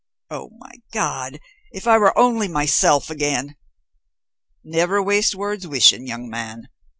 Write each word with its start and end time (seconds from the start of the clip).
Oh, 0.31 0.49
my 0.57 0.71
God 0.91 1.39
if 1.71 1.85
I 1.85 1.99
were 1.99 2.17
only 2.17 2.47
myself 2.47 3.11
again!" 3.11 3.55
"Never 4.63 4.99
waste 5.03 5.35
words 5.35 5.67
wishing, 5.67 6.07
young 6.07 6.27
man. 6.27 6.69